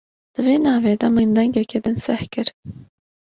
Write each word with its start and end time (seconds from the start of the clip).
Di 0.33 0.39
vê 0.45 0.55
navê 0.65 0.93
de 1.01 1.07
min 1.15 1.29
dengekî 1.37 1.79
din 1.85 1.97
seh 2.05 2.23
kir. 2.33 2.47